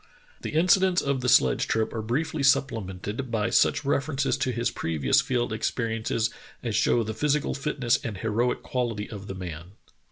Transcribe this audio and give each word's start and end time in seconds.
The 0.41 0.53
incidents 0.53 1.03
of 1.03 1.21
the 1.21 1.29
sledge 1.29 1.67
trip 1.67 1.93
are 1.93 2.01
briefly 2.01 2.41
supplemented 2.41 3.29
by 3.29 3.51
such 3.51 3.85
references 3.85 4.35
to 4.37 4.51
his 4.51 4.71
previous 4.71 5.21
field 5.21 5.53
experiences 5.53 6.31
as 6.63 6.75
show 6.75 7.03
the 7.03 7.13
physical 7.13 7.53
fitness 7.53 7.97
and 8.03 8.17
heroic 8.17 8.63
quality 8.63 9.07
of 9.11 9.27
the 9.27 9.35
man. 9.35 9.73